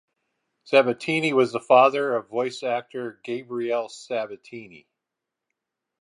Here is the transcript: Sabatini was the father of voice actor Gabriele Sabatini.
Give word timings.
Sabatini 0.63 1.31
was 1.31 1.51
the 1.51 1.59
father 1.59 2.15
of 2.15 2.27
voice 2.27 2.63
actor 2.63 3.19
Gabriele 3.23 3.87
Sabatini. 3.87 4.87